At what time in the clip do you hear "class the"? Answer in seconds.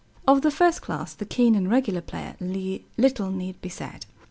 0.81-1.25